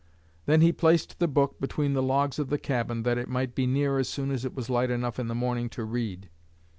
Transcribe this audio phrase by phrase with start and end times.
[0.47, 3.67] Then he placed the book between the logs of the cabin, that it might be
[3.67, 6.27] near as soon as it was light enough in the morning to read.